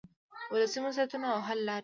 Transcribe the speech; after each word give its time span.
ولسي 0.51 0.77
مسؤلیتونه 0.85 1.27
او 1.33 1.39
حل 1.47 1.59
لارې. 1.67 1.79